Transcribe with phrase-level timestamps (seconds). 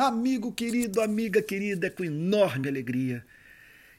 [0.00, 3.26] Amigo querido, amiga querida, é com enorme alegria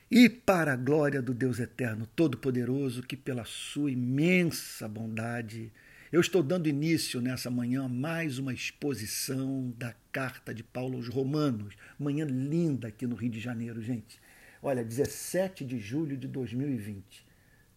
[0.10, 5.74] e para a glória do Deus Eterno Todo-Poderoso, que pela sua imensa bondade,
[6.10, 11.10] eu estou dando início nessa manhã a mais uma exposição da carta de Paulo aos
[11.10, 11.76] Romanos.
[12.00, 14.22] Manhã linda aqui no Rio de Janeiro, gente.
[14.62, 17.28] Olha, 17 de julho de 2020.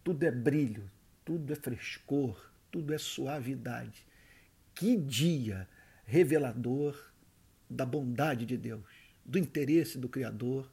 [0.01, 0.89] Tudo é brilho,
[1.25, 4.07] tudo é frescor, tudo é suavidade.
[4.73, 5.67] Que dia
[6.05, 7.11] revelador
[7.69, 8.85] da bondade de Deus,
[9.25, 10.69] do interesse do Criador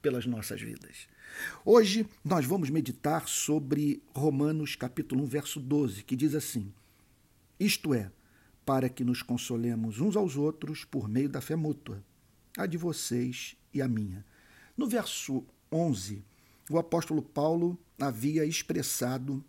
[0.00, 1.08] pelas nossas vidas.
[1.64, 6.72] Hoje nós vamos meditar sobre Romanos capítulo 1, verso 12, que diz assim:
[7.58, 8.10] Isto é,
[8.64, 12.02] para que nos consolemos uns aos outros por meio da fé mútua,
[12.56, 14.24] a de vocês e a minha.
[14.76, 16.24] No verso 11,
[16.70, 19.44] o apóstolo Paulo havia expressado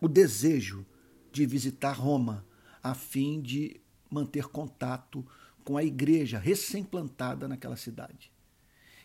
[0.00, 0.86] o desejo
[1.32, 2.46] de visitar Roma,
[2.82, 5.26] a fim de manter contato
[5.66, 8.30] com a igreja recém-plantada naquela cidade.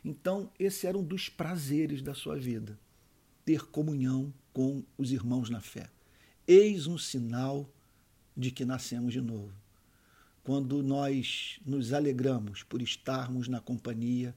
[0.06, 2.80] Então, esse era um dos prazeres da sua vida,
[3.44, 5.90] ter comunhão com os irmãos na fé.
[6.48, 7.68] Eis um sinal
[8.38, 9.52] de que nascemos de novo.
[10.44, 14.36] Quando nós nos alegramos por estarmos na companhia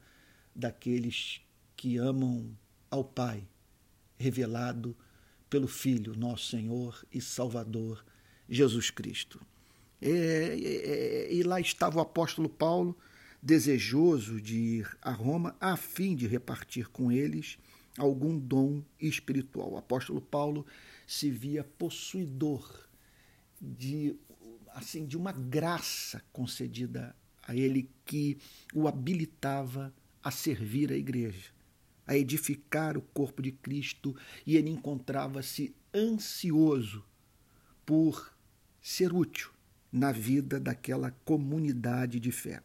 [0.56, 1.42] daqueles
[1.76, 2.56] que amam
[2.90, 3.46] ao Pai,
[4.16, 4.96] revelado
[5.50, 8.02] pelo Filho, nosso Senhor e Salvador,
[8.48, 9.44] Jesus Cristo.
[10.00, 12.96] É, é, é, e lá estava o apóstolo Paulo,
[13.42, 17.58] desejoso de ir a Roma, a fim de repartir com eles
[17.98, 19.72] algum dom espiritual.
[19.72, 20.66] O apóstolo Paulo
[21.06, 22.88] se via possuidor
[23.60, 24.16] de
[24.70, 28.36] assim de uma graça concedida a ele que
[28.74, 31.50] o habilitava a servir a igreja,
[32.06, 37.04] a edificar o corpo de Cristo, e ele encontrava-se ansioso
[37.86, 38.34] por
[38.82, 39.53] ser útil
[39.94, 42.60] na vida daquela comunidade de fé.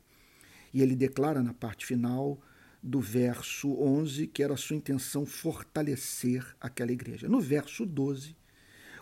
[0.73, 2.41] E ele declara na parte final
[2.81, 7.30] do verso 11 que era sua intenção fortalecer aquela igreja.
[7.30, 8.36] No verso 12,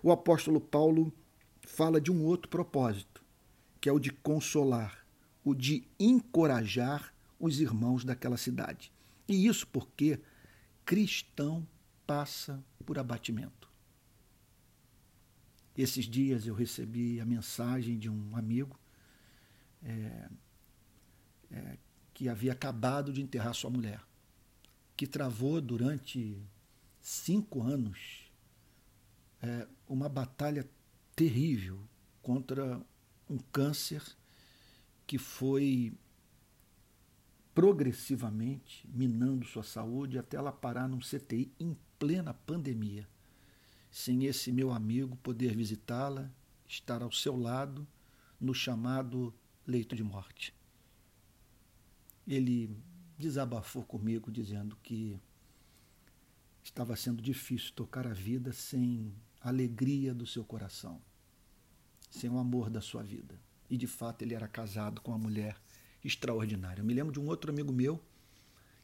[0.03, 1.13] o apóstolo Paulo
[1.61, 3.23] fala de um outro propósito,
[3.79, 5.05] que é o de consolar,
[5.41, 8.91] o de encorajar os irmãos daquela cidade.
[9.25, 10.19] E isso porque
[10.83, 11.65] cristão
[12.05, 13.66] passa por abatimento.
[15.77, 18.79] Esses dias eu recebi a mensagem de um amigo
[19.83, 20.29] é,
[21.51, 21.77] é,
[22.15, 24.01] que havia acabado de enterrar sua mulher,
[24.95, 26.41] que travou durante
[26.99, 28.31] cinco anos
[29.39, 30.67] é, uma batalha
[31.15, 31.79] terrível
[32.23, 32.81] contra
[33.29, 34.01] um câncer
[35.05, 35.93] que foi
[37.53, 43.07] progressivamente minando sua saúde até ela parar num CTI em plena pandemia
[43.89, 46.31] sem esse meu amigo poder visitá-la,
[46.67, 47.87] estar ao seu lado
[48.39, 49.33] no chamado
[49.65, 50.53] leito de morte.
[52.27, 52.75] Ele
[53.17, 55.19] desabafou comigo dizendo que
[56.63, 61.01] estava sendo difícil tocar a vida sem a alegria do seu coração,
[62.09, 63.39] sem o amor da sua vida.
[63.69, 65.57] E de fato ele era casado com uma mulher
[66.03, 66.81] extraordinária.
[66.81, 68.01] Eu me lembro de um outro amigo meu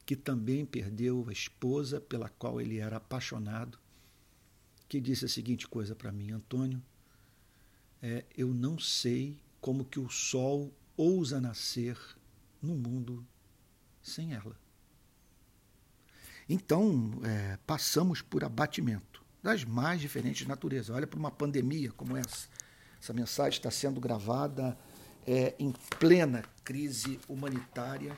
[0.04, 3.78] que também perdeu a esposa pela qual ele era apaixonado
[4.88, 6.82] que disse a seguinte coisa para mim, Antônio,
[8.02, 11.98] é, eu não sei como que o sol ousa nascer
[12.60, 13.26] no mundo
[14.02, 14.56] sem ela.
[16.48, 20.94] Então, é, passamos por abatimento das mais diferentes naturezas.
[20.94, 22.48] Olha para uma pandemia como essa.
[23.00, 24.78] Essa mensagem está sendo gravada
[25.26, 28.16] é, em plena crise humanitária,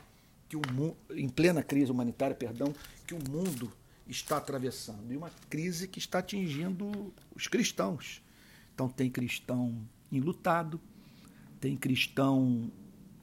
[0.48, 0.62] que o
[1.10, 2.72] em plena crise humanitária, perdão,
[3.04, 3.72] que o mundo
[4.08, 8.22] está atravessando e uma crise que está atingindo os cristãos.
[8.74, 10.80] Então, tem cristão enlutado,
[11.60, 12.70] tem cristão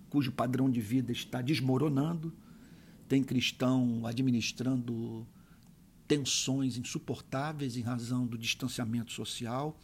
[0.09, 2.33] cujo padrão de vida está desmoronando,
[3.07, 5.27] tem cristão administrando
[6.07, 9.79] tensões insuportáveis em razão do distanciamento social,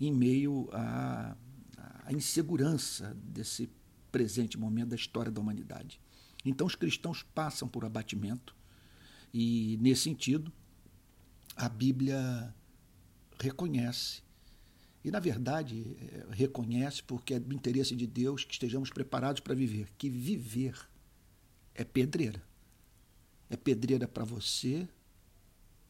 [0.00, 1.36] em meio à,
[2.04, 3.70] à insegurança desse
[4.10, 6.00] presente momento da história da humanidade.
[6.44, 8.54] Então, os cristãos passam por abatimento,
[9.34, 10.52] e, nesse sentido,
[11.56, 12.54] a Bíblia
[13.40, 14.22] reconhece,
[15.02, 19.52] e, na verdade, é, reconhece porque é do interesse de Deus que estejamos preparados para
[19.52, 20.88] viver, que viver
[21.74, 22.40] é pedreira.
[23.50, 24.88] É pedreira para você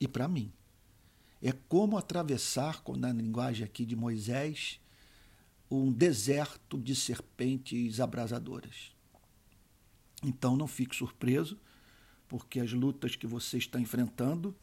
[0.00, 0.50] e para mim.
[1.42, 4.80] É como atravessar, na linguagem aqui de Moisés,
[5.70, 8.90] um deserto de serpentes abrasadoras.
[10.22, 11.58] Então não fique surpreso
[12.28, 14.54] porque as lutas que você está enfrentando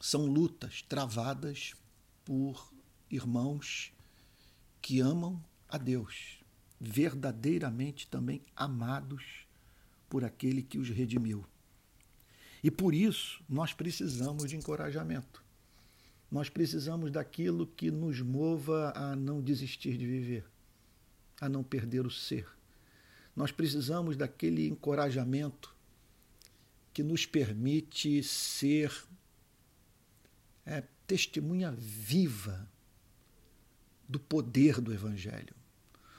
[0.00, 1.74] são lutas travadas
[2.24, 2.72] por
[3.10, 3.92] irmãos
[4.80, 6.40] que amam a Deus
[6.80, 9.46] verdadeiramente também amados
[10.08, 11.44] por aquele que os redimiu.
[12.64, 15.44] E por isso nós precisamos de encorajamento.
[16.30, 20.44] Nós precisamos daquilo que nos mova a não desistir de viver,
[21.40, 22.48] a não perder o ser.
[23.34, 25.74] Nós precisamos daquele encorajamento
[26.92, 28.92] que nos permite ser
[30.66, 32.68] é, testemunha viva
[34.08, 35.54] do poder do Evangelho.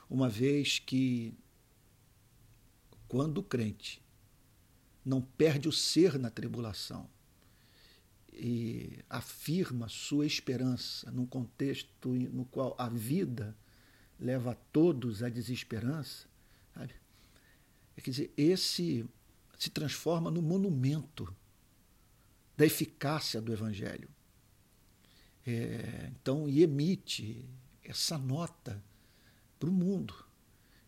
[0.09, 1.33] Uma vez que,
[3.07, 4.01] quando o crente
[5.03, 7.09] não perde o ser na tribulação
[8.31, 13.57] e afirma sua esperança num contexto no qual a vida
[14.19, 16.27] leva a todos à desesperança,
[16.73, 16.93] sabe?
[17.97, 19.05] É, quer dizer, esse
[19.61, 21.31] se transforma no monumento
[22.57, 24.09] da eficácia do Evangelho.
[25.45, 27.47] É, então, e emite
[27.83, 28.83] essa nota
[29.59, 30.15] para o mundo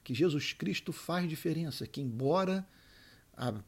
[0.04, 2.68] que Jesus Cristo faz diferença, que embora
[3.38, 3.62] a,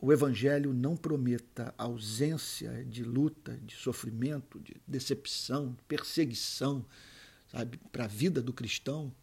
[0.00, 6.84] o Evangelho não prometa ausência de luta, de sofrimento, de decepção, perseguição,
[7.46, 9.14] sabe, para a vida do cristão,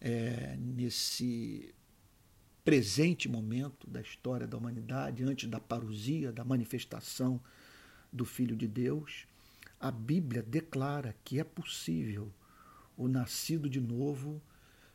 [0.00, 1.74] é, nesse
[2.66, 7.40] presente momento da história da humanidade, antes da parousia, da manifestação
[8.12, 9.28] do Filho de Deus,
[9.78, 12.28] a Bíblia declara que é possível
[12.96, 14.42] o nascido de novo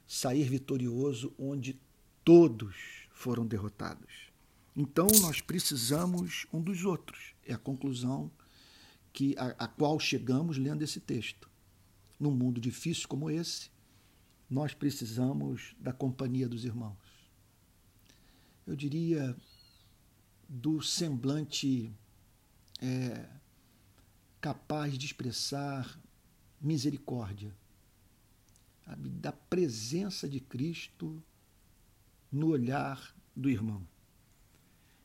[0.05, 1.79] sair vitorioso onde
[2.25, 2.75] todos
[3.13, 4.33] foram derrotados.
[4.75, 7.33] Então nós precisamos um dos outros.
[7.45, 8.29] É a conclusão
[9.13, 11.49] que a, a qual chegamos lendo esse texto.
[12.19, 13.71] Num mundo difícil como esse,
[14.49, 17.00] nós precisamos da companhia dos irmãos.
[18.71, 19.35] Eu diria
[20.47, 21.91] do semblante
[22.81, 23.27] é,
[24.39, 25.99] capaz de expressar
[26.61, 27.53] misericórdia,
[28.85, 31.21] sabe, da presença de Cristo
[32.31, 33.85] no olhar do irmão.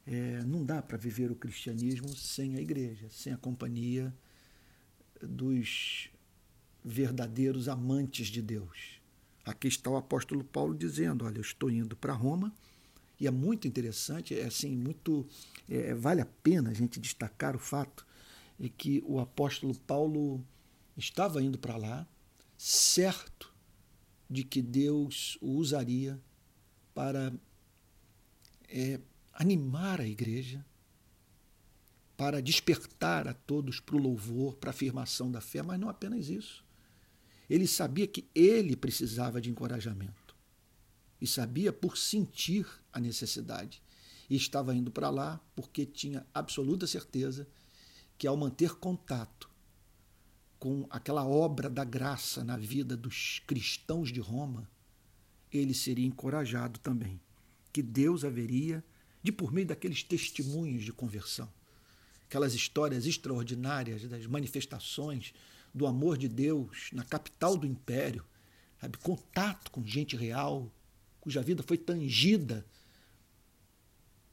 [0.07, 4.15] É, não dá para viver o cristianismo sem a igreja, sem a companhia
[5.21, 6.09] dos
[6.85, 9.01] verdadeiros amantes de Deus.
[9.45, 12.55] Aqui está o apóstolo Paulo dizendo: Olha, eu estou indo para Roma,
[13.19, 15.27] e é muito interessante, é assim, muito.
[15.69, 18.07] É, vale a pena a gente destacar o fato
[18.59, 20.45] de que o apóstolo Paulo
[20.97, 22.07] estava indo para lá,
[22.57, 23.53] certo
[24.29, 26.21] de que Deus o usaria
[26.95, 27.33] para
[28.69, 29.01] é,
[29.33, 30.65] animar a igreja,
[32.17, 36.29] para despertar a todos para o louvor, para a afirmação da fé, mas não apenas
[36.29, 36.65] isso.
[37.49, 40.35] Ele sabia que ele precisava de encorajamento
[41.21, 42.67] e sabia por sentir
[42.97, 43.83] a necessidade.
[44.29, 47.47] E estava indo para lá porque tinha absoluta certeza
[48.17, 49.51] que, ao manter contato
[50.59, 54.69] com aquela obra da graça na vida dos cristãos de Roma,
[55.53, 57.21] ele seria encorajado também,
[57.71, 58.83] que Deus haveria,
[59.23, 61.53] de por meio daqueles testemunhos de conversão,
[62.25, 65.35] aquelas histórias extraordinárias das manifestações
[65.73, 68.25] do amor de Deus na capital do império,
[68.81, 70.73] sabe, contato com gente real,
[71.21, 72.67] cuja vida foi tangida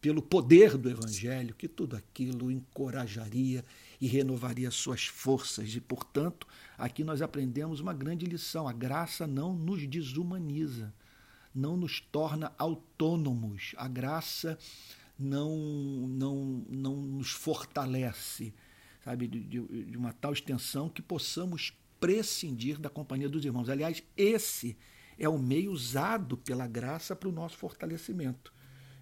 [0.03, 3.63] pelo poder do Evangelho, que tudo aquilo encorajaria
[4.01, 5.73] e renovaria suas forças.
[5.73, 6.45] E, portanto,
[6.77, 10.93] aqui nós aprendemos uma grande lição: a graça não nos desumaniza,
[11.55, 14.59] não nos torna autônomos, a graça
[15.17, 15.55] não,
[16.09, 18.53] não, não nos fortalece,
[19.05, 23.69] sabe, de, de uma tal extensão que possamos prescindir da companhia dos irmãos.
[23.69, 24.75] Aliás, esse
[25.17, 28.52] é o meio usado pela graça para o nosso fortalecimento.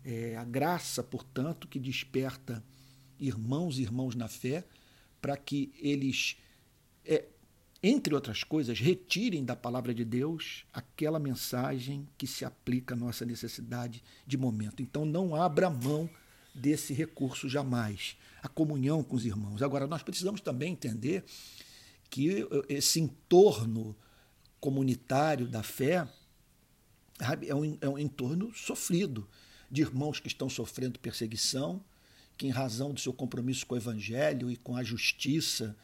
[0.03, 2.63] É a graça, portanto, que desperta
[3.19, 4.65] irmãos e irmãos na fé
[5.21, 6.37] para que eles,
[7.05, 7.25] é,
[7.83, 13.23] entre outras coisas, retirem da palavra de Deus aquela mensagem que se aplica à nossa
[13.25, 14.81] necessidade de momento.
[14.81, 16.09] Então, não abra mão
[16.53, 19.61] desse recurso jamais, a comunhão com os irmãos.
[19.61, 21.23] Agora, nós precisamos também entender
[22.09, 23.95] que esse entorno
[24.59, 26.07] comunitário da fé
[27.47, 29.27] é um, é um entorno sofrido
[29.71, 31.81] de irmãos que estão sofrendo perseguição,
[32.37, 35.75] que, em razão do seu compromisso com o Evangelho e com a justiça,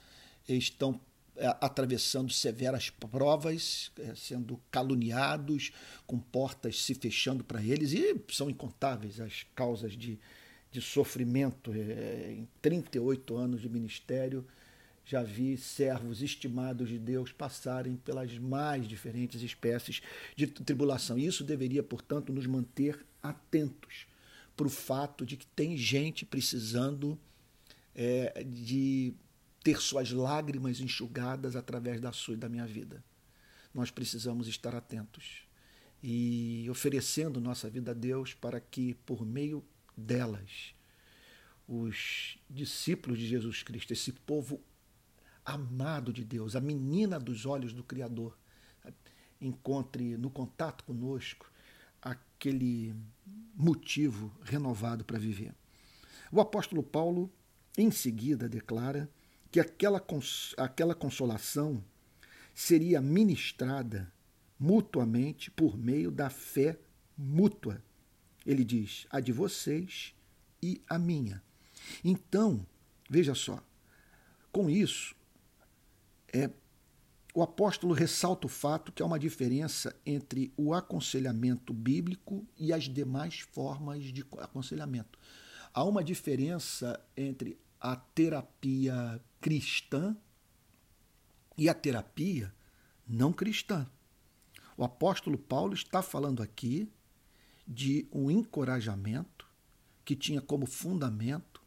[0.47, 0.99] estão
[1.35, 5.71] é, atravessando severas provas, é, sendo caluniados,
[6.05, 10.19] com portas se fechando para eles, e são incontáveis as causas de,
[10.71, 11.71] de sofrimento.
[11.73, 14.45] É, em 38 anos de ministério,
[15.07, 20.01] já vi servos estimados de Deus passarem pelas mais diferentes espécies
[20.35, 21.17] de tribulação.
[21.17, 24.05] Isso deveria, portanto, nos manter atentos
[24.55, 27.17] para o fato de que tem gente precisando
[27.95, 29.13] é, de
[29.63, 33.01] ter suas lágrimas enxugadas através da sua e da minha vida.
[33.73, 35.47] Nós precisamos estar atentos.
[36.03, 39.63] e oferecendo nossa vida a Deus para que, por meio
[39.95, 40.75] delas,
[41.67, 44.61] os discípulos de Jesus Cristo, esse povo
[45.47, 48.37] amado de Deus, a menina dos olhos do Criador,
[49.39, 51.49] encontre no contato conosco
[52.01, 52.93] aquele
[53.55, 55.55] motivo renovado para viver.
[56.31, 57.31] O apóstolo Paulo,
[57.77, 59.09] em seguida, declara
[59.49, 60.05] que aquela,
[60.57, 61.81] aquela consolação
[62.53, 64.11] seria ministrada
[64.59, 66.77] mutuamente por meio da fé
[67.17, 67.81] mútua.
[68.45, 70.13] Ele diz: a de vocês
[70.61, 71.41] e a minha.
[72.03, 72.65] Então,
[73.09, 73.63] veja só,
[74.51, 75.15] com isso,
[76.37, 76.51] é,
[77.33, 82.83] o apóstolo ressalta o fato que há uma diferença entre o aconselhamento bíblico e as
[82.85, 85.19] demais formas de aconselhamento.
[85.73, 90.15] Há uma diferença entre a terapia cristã
[91.57, 92.53] e a terapia
[93.07, 93.87] não cristã.
[94.75, 96.91] O apóstolo Paulo está falando aqui
[97.67, 99.47] de um encorajamento
[100.05, 101.61] que tinha como fundamento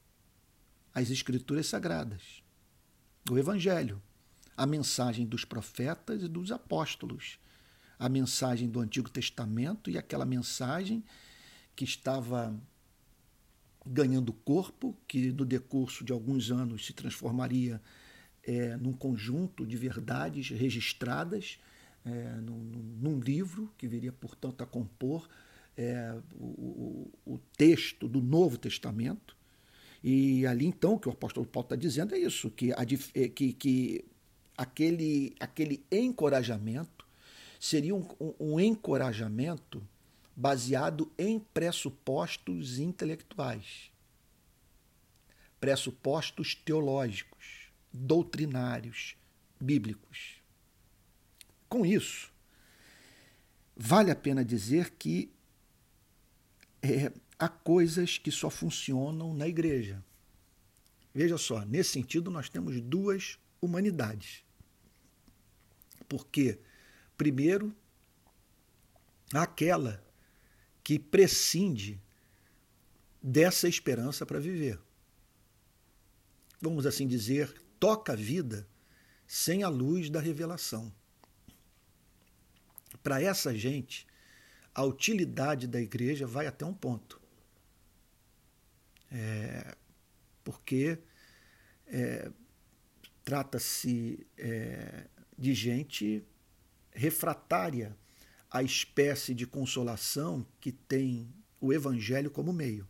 [0.93, 2.43] as Escrituras Sagradas,
[3.31, 4.03] o Evangelho,
[4.61, 7.39] a mensagem dos profetas e dos apóstolos,
[7.99, 11.03] a mensagem do Antigo Testamento e aquela mensagem
[11.75, 12.55] que estava
[13.87, 17.81] ganhando corpo, que no decurso de alguns anos se transformaria
[18.43, 21.59] é, num conjunto de verdades registradas
[22.05, 22.11] é,
[22.43, 22.59] num,
[23.01, 25.27] num, livro que viria, portanto, a compor
[25.75, 29.35] é, o, o, texto do Novo Testamento.
[30.05, 33.29] E ali, então, o que o apóstolo Paulo está dizendo é isso, que, a, é,
[33.29, 34.05] que, que
[34.61, 37.07] aquele, aquele encorajamento
[37.59, 38.07] seria um,
[38.39, 39.83] um encorajamento
[40.37, 43.91] baseado em pressupostos intelectuais,
[45.59, 49.17] pressupostos teológicos, doutrinários,
[49.59, 50.43] bíblicos.
[51.67, 52.31] Com isso,
[53.75, 55.33] vale a pena dizer que
[56.83, 60.05] é, há coisas que só funcionam na igreja.
[61.15, 64.50] Veja só, nesse sentido, nós temos duas humanidades.
[66.11, 66.59] Porque,
[67.17, 67.73] primeiro,
[69.33, 70.05] aquela
[70.83, 72.03] que prescinde
[73.23, 74.81] dessa esperança para viver.
[76.61, 78.67] Vamos assim dizer, toca a vida
[79.25, 80.93] sem a luz da revelação.
[83.05, 84.05] Para essa gente,
[84.75, 87.21] a utilidade da igreja vai até um ponto.
[89.13, 89.77] É,
[90.43, 90.99] porque
[91.87, 92.33] é,
[93.25, 95.07] trata-se é,
[95.41, 96.23] de gente
[96.93, 97.97] refratária
[98.51, 102.87] à espécie de consolação que tem o Evangelho como meio.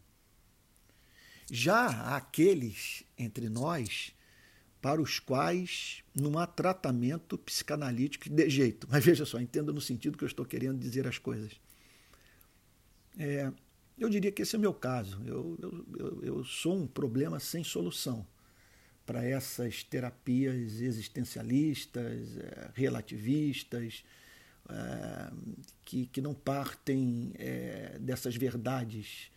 [1.51, 4.13] Já há aqueles entre nós
[4.81, 8.89] para os quais não há tratamento psicanalítico de jeito.
[8.91, 11.61] Mas veja só, entenda no sentido que eu estou querendo dizer as coisas.
[13.17, 13.53] É,
[13.99, 15.23] eu diria que esse é o meu caso.
[15.25, 18.27] Eu, eu, eu sou um problema sem solução
[19.07, 24.05] para essas terapias existencialistas, é, relativistas,
[24.69, 25.33] é,
[25.85, 29.31] que, que não partem é, dessas verdades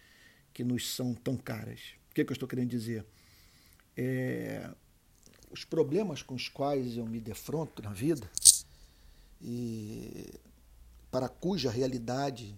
[0.54, 1.80] que nos são tão caras.
[2.12, 3.06] O que, é que eu estou querendo dizer?
[3.98, 4.70] É,
[5.50, 8.30] os problemas com os quais eu me defronto na vida
[9.42, 10.40] e
[11.12, 12.56] para cuja realidade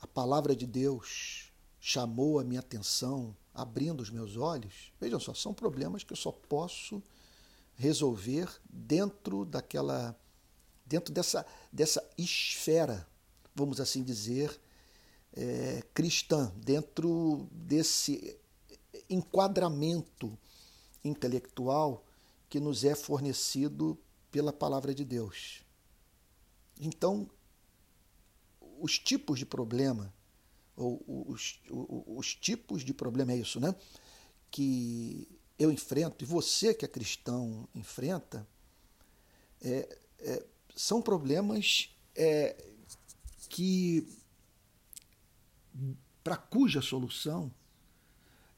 [0.00, 1.49] a palavra de Deus
[1.80, 6.30] chamou a minha atenção, abrindo os meus olhos, vejam só, são problemas que eu só
[6.30, 7.02] posso
[7.74, 10.14] resolver dentro daquela
[10.84, 13.08] dentro dessa dessa esfera,
[13.54, 14.60] vamos assim dizer,
[15.32, 18.38] é, cristã, dentro desse
[19.08, 20.38] enquadramento
[21.02, 22.04] intelectual
[22.48, 23.96] que nos é fornecido
[24.30, 25.62] pela palavra de Deus.
[26.78, 27.28] Então,
[28.80, 30.12] os tipos de problema,
[30.80, 33.74] os, os, os tipos de problema é isso, né?
[34.50, 38.48] Que eu enfrento, e você que é cristão enfrenta,
[39.60, 42.56] é, é, são problemas é,
[43.48, 44.08] que,
[46.24, 47.52] para cuja solução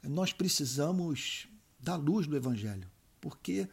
[0.02, 1.48] nós precisamos
[1.78, 2.90] da luz do Evangelho.
[3.20, 3.68] Porque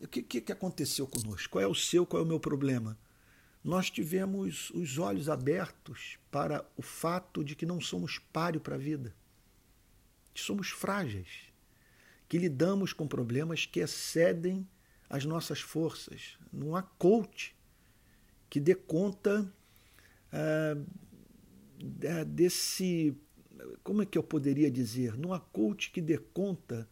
[0.00, 1.50] o que, que aconteceu conosco?
[1.50, 2.96] Qual é o seu, qual é o meu problema?
[3.68, 8.78] Nós tivemos os olhos abertos para o fato de que não somos páreo para a
[8.78, 9.14] vida,
[10.32, 11.52] que somos frágeis,
[12.26, 14.66] que lidamos com problemas que excedem
[15.06, 16.38] as nossas forças.
[16.50, 17.54] Não há coach
[18.48, 19.52] que dê conta
[20.32, 20.74] ah,
[22.26, 23.14] desse.
[23.84, 25.14] Como é que eu poderia dizer?
[25.18, 26.88] Não há coach que dê conta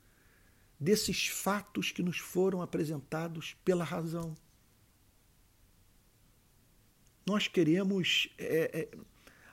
[0.78, 4.36] desses fatos que nos foram apresentados pela razão.
[7.26, 8.98] Nós queremos é, é,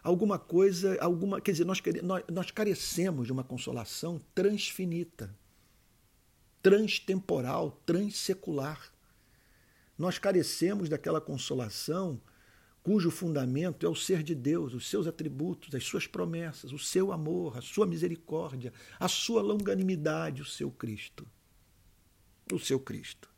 [0.03, 5.35] alguma coisa, alguma, quer dizer, nós, queremos, nós, nós carecemos de uma consolação transfinita,
[6.61, 8.91] transtemporal, transsecular.
[9.97, 12.21] Nós carecemos daquela consolação
[12.83, 17.11] cujo fundamento é o ser de Deus, os seus atributos, as suas promessas, o seu
[17.13, 21.25] amor, a sua misericórdia, a sua longanimidade, o seu Cristo.
[22.51, 23.29] O seu Cristo.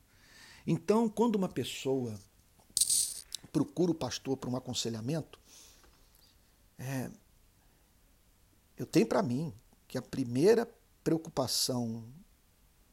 [0.65, 2.19] Então, quando uma pessoa
[3.55, 5.39] procura o pastor para um aconselhamento,
[6.77, 7.09] é,
[8.75, 9.53] eu tenho para mim
[9.87, 10.69] que a primeira
[11.01, 12.03] preocupação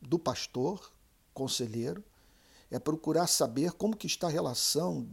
[0.01, 0.93] do pastor,
[1.35, 2.05] conselheiro,
[2.71, 5.09] é procurar saber como que está a relação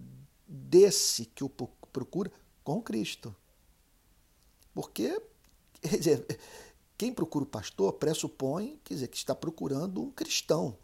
[0.47, 2.31] desse que o procura
[2.63, 3.35] com Cristo.
[4.71, 5.19] Porque
[5.81, 6.39] quer dizer,
[6.95, 10.77] quem procura o pastor pressupõe quer dizer, que está procurando um cristão.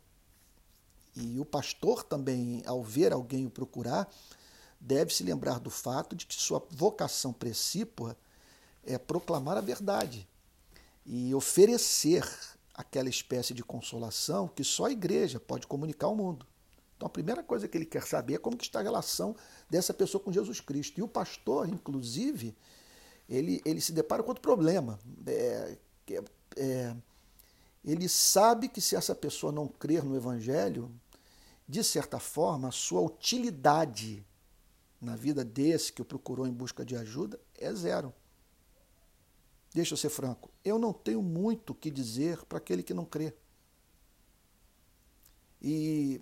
[1.16, 4.12] E o pastor também, ao ver alguém o procurar,
[4.86, 8.16] deve se lembrar do fato de que sua vocação precípua
[8.86, 10.28] é proclamar a verdade
[11.04, 12.24] e oferecer
[12.72, 16.46] aquela espécie de consolação que só a igreja pode comunicar ao mundo.
[16.96, 19.36] Então a primeira coisa que ele quer saber é como que está a relação
[19.68, 21.00] dessa pessoa com Jesus Cristo.
[21.00, 22.56] E o pastor, inclusive,
[23.28, 25.00] ele, ele se depara com outro problema.
[25.26, 25.78] É,
[26.58, 26.96] é,
[27.84, 30.92] ele sabe que se essa pessoa não crer no Evangelho,
[31.68, 34.24] de certa forma, a sua utilidade
[35.00, 38.14] na vida desse que o procurou em busca de ajuda é zero.
[39.74, 43.06] Deixa eu ser franco, eu não tenho muito o que dizer para aquele que não
[43.06, 43.34] crê.
[45.62, 46.22] E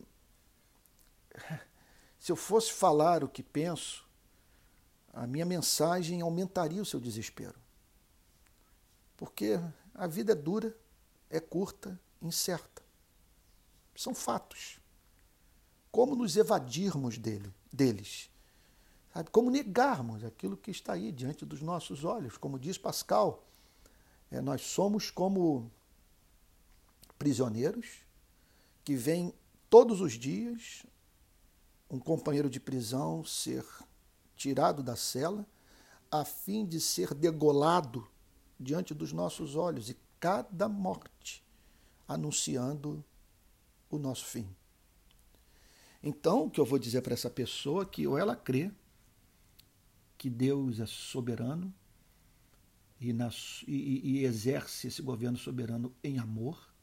[2.19, 4.07] se eu fosse falar o que penso,
[5.13, 7.59] a minha mensagem aumentaria o seu desespero.
[9.15, 9.59] Porque
[9.93, 10.75] a vida é dura,
[11.29, 12.81] é curta, incerta.
[13.95, 14.79] São fatos.
[15.91, 18.31] Como nos evadirmos dele, deles?
[19.13, 19.29] Sabe?
[19.29, 22.37] Como negarmos aquilo que está aí diante dos nossos olhos?
[22.37, 23.43] Como diz Pascal,
[24.31, 25.71] é, nós somos como
[27.19, 27.99] prisioneiros
[28.83, 29.33] que vêm
[29.69, 30.83] todos os dias
[31.89, 33.63] um companheiro de prisão ser
[34.35, 35.45] tirado da cela,
[36.09, 38.07] a fim de ser degolado
[38.59, 41.43] diante dos nossos olhos e cada morte
[42.07, 43.03] anunciando
[43.89, 44.47] o nosso fim.
[46.01, 48.71] Então, o que eu vou dizer para essa pessoa é que ou ela crê
[50.23, 51.73] que Deus é soberano
[52.97, 53.29] e, na,
[53.67, 56.73] e, e exerce esse governo soberano em amor,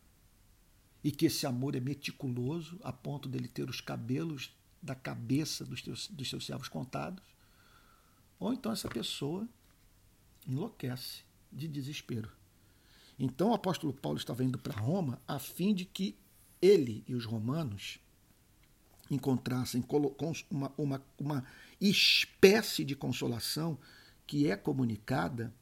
[1.03, 5.81] e que esse amor é meticuloso a ponto dele ter os cabelos da cabeça dos,
[5.81, 7.25] teus, dos seus servos contados,
[8.39, 9.49] ou então essa pessoa
[10.47, 12.31] enlouquece de desespero.
[13.19, 16.15] Então o apóstolo Paulo estava indo para Roma a fim de que
[16.61, 18.01] ele e os romanos
[19.11, 19.83] encontrassem
[20.51, 21.47] uma, uma, uma
[21.81, 23.79] espécie de consolação
[24.27, 25.55] que é comunicada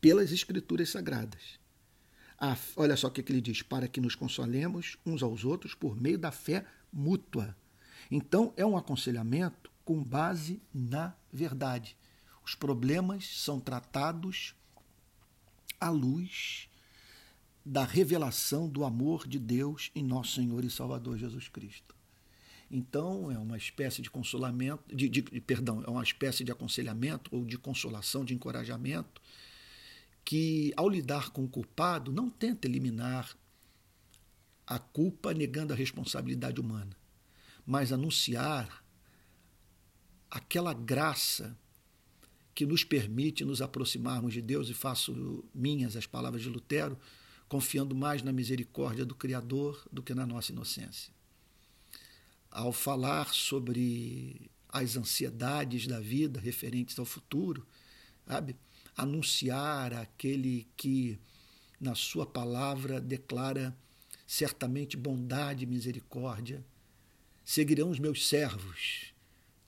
[0.00, 1.58] pelas escrituras sagradas.
[2.38, 5.74] Ah, olha só o que, que ele diz: para que nos consolemos uns aos outros
[5.74, 7.54] por meio da fé mútua.
[8.10, 11.96] Então, é um aconselhamento com base na verdade.
[12.44, 14.54] Os problemas são tratados
[15.78, 16.68] à luz
[17.64, 21.94] da revelação do amor de Deus em nosso Senhor e Salvador Jesus Cristo.
[22.70, 27.44] Então, é uma espécie de consolamento, de, de, perdão, é uma espécie de aconselhamento ou
[27.44, 29.20] de consolação, de encorajamento,
[30.24, 33.36] que, ao lidar com o culpado, não tenta eliminar
[34.64, 36.96] a culpa negando a responsabilidade humana,
[37.66, 38.84] mas anunciar
[40.30, 41.58] aquela graça
[42.54, 46.96] que nos permite nos aproximarmos de Deus, e faço minhas as palavras de Lutero,
[47.48, 51.12] confiando mais na misericórdia do Criador do que na nossa inocência.
[52.50, 57.66] Ao falar sobre as ansiedades da vida referentes ao futuro,
[58.26, 58.56] sabe?
[58.96, 61.18] anunciar aquele que,
[61.80, 63.76] na sua palavra, declara
[64.26, 66.64] certamente bondade e misericórdia,
[67.50, 69.12] Seguirão os meus servos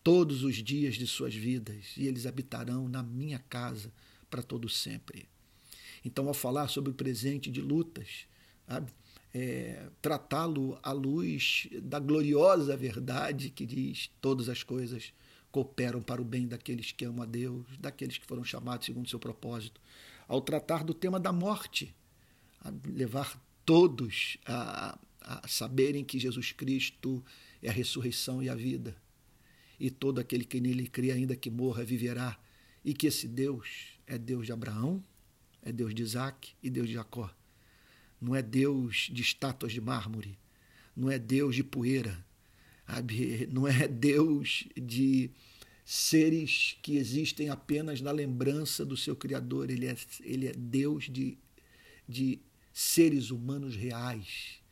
[0.04, 3.92] todos os dias de suas vidas e eles habitarão na minha casa
[4.30, 5.28] para todo sempre.
[6.04, 8.24] Então, ao falar sobre o presente de lutas,
[9.34, 15.12] é, tratá-lo à luz da gloriosa verdade que diz todas as coisas
[15.50, 19.08] cooperam para o bem daqueles que amam a Deus, daqueles que foram chamados segundo o
[19.08, 19.80] seu propósito.
[20.26, 21.94] Ao tratar do tema da morte,
[22.86, 27.22] levar todos a, a saberem que Jesus Cristo
[27.62, 28.96] é a ressurreição e a vida.
[29.78, 32.38] E todo aquele que nele crê, ainda que morra, viverá.
[32.84, 35.04] E que esse Deus é Deus de Abraão,
[35.62, 37.30] é Deus de Isaac e Deus de Jacó.
[38.22, 40.38] Não é Deus de estátuas de mármore,
[40.96, 42.24] não é Deus de poeira,
[43.50, 45.28] não é Deus de
[45.85, 49.70] seres que existem apenas na lembrança do seu Criador.
[49.70, 51.37] Ele é, ele é Deus de,
[52.08, 52.38] de
[52.72, 54.62] seres humanos reais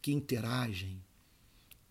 [0.00, 1.02] que interagem,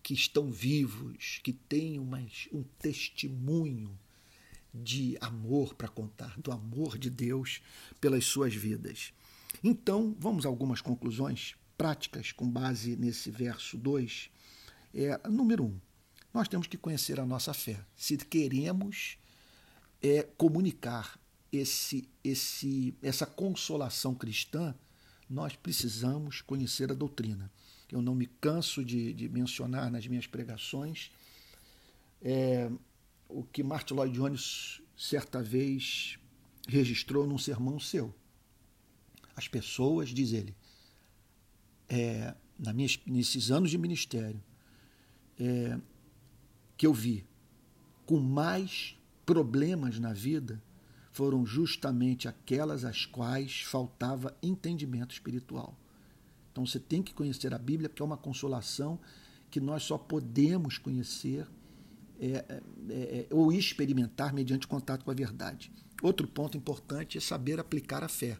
[0.02, 3.98] que estão vivos, que têm uma, um testemunho
[4.72, 7.60] de amor para contar, do amor de Deus
[8.00, 9.12] pelas suas vidas.
[9.62, 14.30] Então, vamos a algumas conclusões práticas com base nesse verso 2.
[14.94, 15.80] É, número 1, um,
[16.32, 17.78] nós temos que conhecer a nossa fé.
[17.94, 19.18] Se queremos
[20.02, 21.18] é, comunicar
[21.52, 24.74] esse, esse, essa consolação cristã,
[25.28, 27.50] nós precisamos conhecer a doutrina.
[27.90, 31.10] Eu não me canso de, de mencionar nas minhas pregações
[32.22, 32.70] é,
[33.28, 36.18] o que Martin Lloyd Jones certa vez
[36.68, 38.14] registrou num sermão seu.
[39.36, 40.56] As pessoas, diz ele,
[41.88, 44.42] é, na minha, nesses anos de ministério,
[45.38, 45.78] é,
[46.76, 47.24] que eu vi
[48.04, 50.62] com mais problemas na vida
[51.10, 55.76] foram justamente aquelas às quais faltava entendimento espiritual.
[56.52, 58.98] Então você tem que conhecer a Bíblia, porque é uma consolação
[59.50, 61.46] que nós só podemos conhecer
[62.18, 65.72] é, é, é, ou experimentar mediante contato com a verdade.
[66.02, 68.38] Outro ponto importante é saber aplicar a fé,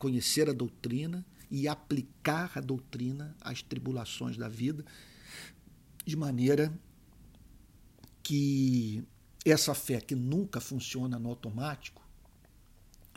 [0.00, 4.84] conhecer a doutrina e aplicar a doutrina às tribulações da vida,
[6.06, 6.72] de maneira
[8.22, 9.04] que
[9.44, 12.02] essa fé que nunca funciona no automático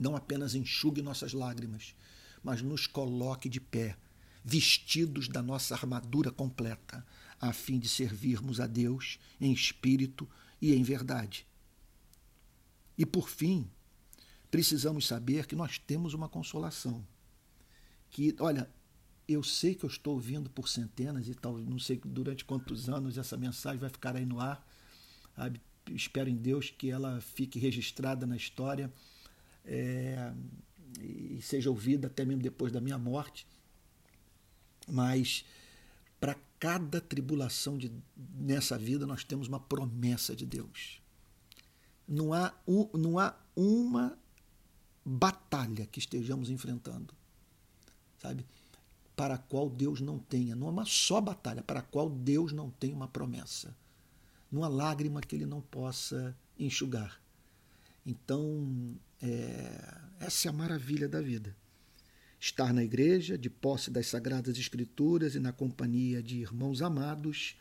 [0.01, 1.95] não apenas enxugue nossas lágrimas,
[2.43, 3.95] mas nos coloque de pé,
[4.43, 7.05] vestidos da nossa armadura completa,
[7.39, 10.27] a fim de servirmos a Deus em espírito
[10.61, 11.47] e em verdade.
[12.97, 13.69] E por fim,
[14.53, 17.03] precisamos saber que nós temos uma consolação
[18.11, 18.69] que, olha,
[19.27, 23.17] eu sei que eu estou ouvindo por centenas e tal, não sei durante quantos anos
[23.17, 24.63] essa mensagem vai ficar aí no ar.
[25.35, 25.59] Sabe?
[25.89, 28.93] Espero em Deus que ela fique registrada na história
[29.65, 30.31] é,
[31.01, 33.47] e seja ouvida até mesmo depois da minha morte.
[34.87, 35.45] Mas
[36.19, 41.01] para cada tribulação de, nessa vida nós temos uma promessa de Deus.
[42.07, 44.15] Não há, um, não há uma
[45.05, 47.13] batalha que estejamos enfrentando
[48.23, 48.45] sabe?
[49.15, 52.53] Para a qual Deus não tenha, não é uma só batalha, para a qual Deus
[52.53, 53.75] não tem uma promessa,
[54.49, 57.21] numa lágrima que ele não possa enxugar.
[58.05, 61.55] Então, é, essa é a maravilha da vida.
[62.39, 67.55] Estar na igreja, de posse das Sagradas Escrituras e na companhia de irmãos amados,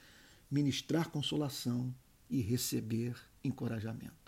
[0.50, 1.94] ministrar consolação
[2.28, 4.21] e receber encorajamento.